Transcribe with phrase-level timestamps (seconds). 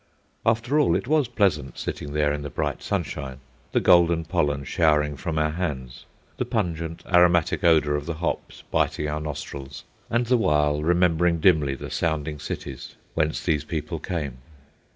[0.47, 3.37] After all, it was pleasant sitting there in the bright sunshine,
[3.71, 6.05] the golden pollen showering from our hands,
[6.37, 11.75] the pungent aromatic odour of the hops biting our nostrils, and the while remembering dimly
[11.75, 14.39] the sounding cities whence these people came.